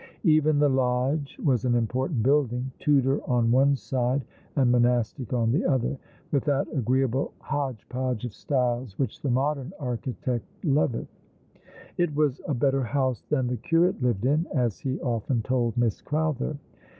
Even 0.23 0.57
the 0.57 0.67
lodge 0.67 1.37
was 1.43 1.63
an 1.63 1.75
important 1.75 2.23
building, 2.23 2.71
Tudor 2.79 3.21
on 3.29 3.51
one 3.51 3.75
side, 3.75 4.25
and 4.55 4.71
monastic 4.71 5.31
on 5.31 5.51
the 5.51 5.63
other; 5.63 5.95
with 6.31 6.43
that 6.45 6.67
agreeable 6.73 7.33
hodge 7.37 7.85
j)odge 7.91 8.25
of 8.25 8.33
styles 8.33 8.97
which 8.97 9.21
the 9.21 9.29
modern 9.29 9.73
architect 9.79 10.49
loveth. 10.63 11.15
It 11.99 12.15
was 12.15 12.41
a 12.47 12.55
better 12.55 12.81
house 12.83 13.21
than 13.29 13.45
the 13.45 13.57
curate 13.57 14.01
lived 14.01 14.25
in, 14.25 14.47
as 14.55 14.79
he 14.79 14.99
often 15.01 15.43
told 15.43 15.77
Miss 15.77 16.01
Crowther. 16.01 16.57